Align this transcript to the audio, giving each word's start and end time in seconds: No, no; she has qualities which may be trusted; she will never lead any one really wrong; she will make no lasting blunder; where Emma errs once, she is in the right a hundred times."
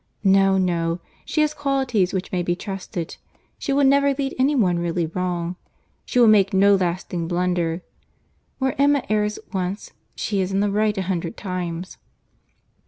No, 0.23 0.57
no; 0.57 0.99
she 1.25 1.41
has 1.41 1.53
qualities 1.53 2.11
which 2.11 2.31
may 2.31 2.41
be 2.41 2.55
trusted; 2.55 3.17
she 3.59 3.71
will 3.71 3.83
never 3.83 4.15
lead 4.15 4.33
any 4.39 4.55
one 4.55 4.79
really 4.79 5.05
wrong; 5.05 5.57
she 6.05 6.17
will 6.17 6.25
make 6.25 6.55
no 6.55 6.73
lasting 6.73 7.27
blunder; 7.27 7.83
where 8.57 8.73
Emma 8.81 9.03
errs 9.11 9.37
once, 9.53 9.91
she 10.15 10.39
is 10.41 10.51
in 10.51 10.59
the 10.59 10.71
right 10.71 10.97
a 10.97 11.03
hundred 11.03 11.37
times." 11.37 11.99